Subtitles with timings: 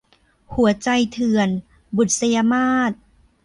[0.55, 1.49] หัวใจเถื่อน-
[1.97, 2.91] บุษยมาส